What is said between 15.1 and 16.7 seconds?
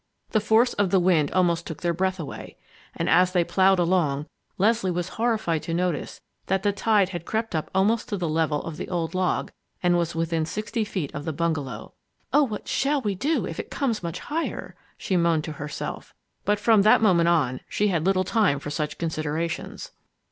moaned to herself. But